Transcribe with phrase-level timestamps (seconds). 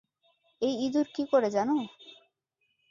[0.61, 1.75] এই ইঁদুর কী করে জানো?